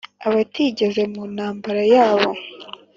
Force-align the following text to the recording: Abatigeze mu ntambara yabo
Abatigeze 0.27 1.01
mu 1.13 1.23
ntambara 1.33 1.81
yabo 1.93 2.29